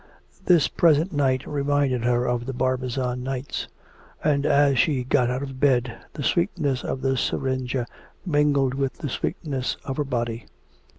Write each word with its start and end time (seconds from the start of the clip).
This 0.47 0.67
present 0.67 1.13
night 1.13 1.45
reminded 1.45 2.05
her 2.05 2.25
of 2.25 2.47
the 2.47 2.55
Barbizon 2.55 3.21
nights. 3.21 3.67
And 4.23 4.47
as 4.47 4.79
she 4.79 5.03
got 5.03 5.29
out 5.29 5.43
of 5.43 5.59
bed 5.59 5.95
the 6.13 6.23
sweetness 6.23 6.83
of 6.83 7.01
the 7.01 7.15
syringa 7.15 7.85
mingled 8.25 8.73
with 8.73 8.93
the 8.93 9.09
sweetness 9.09 9.77
of 9.85 9.97
her 9.97 10.03
body. 10.03 10.47